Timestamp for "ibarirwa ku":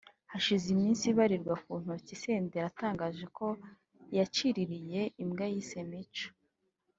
1.11-1.71